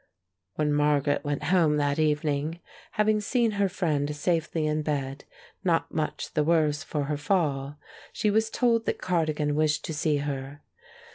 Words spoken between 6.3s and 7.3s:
the worse for her